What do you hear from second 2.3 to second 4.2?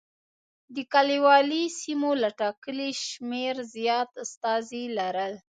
ټاکلي شمېر زیات